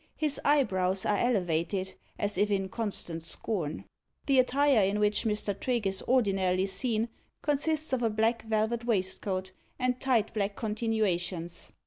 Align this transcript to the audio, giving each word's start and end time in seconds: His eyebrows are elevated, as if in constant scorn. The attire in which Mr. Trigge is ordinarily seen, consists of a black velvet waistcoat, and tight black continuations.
His 0.17 0.39
eyebrows 0.43 1.05
are 1.05 1.19
elevated, 1.19 1.93
as 2.17 2.35
if 2.35 2.49
in 2.49 2.69
constant 2.69 3.21
scorn. 3.21 3.85
The 4.25 4.39
attire 4.39 4.81
in 4.83 4.99
which 4.99 5.25
Mr. 5.25 5.53
Trigge 5.53 5.85
is 5.85 6.01
ordinarily 6.07 6.65
seen, 6.65 7.07
consists 7.43 7.93
of 7.93 8.01
a 8.01 8.09
black 8.09 8.41
velvet 8.41 8.83
waistcoat, 8.85 9.51
and 9.77 10.01
tight 10.01 10.33
black 10.33 10.55
continuations. 10.55 11.71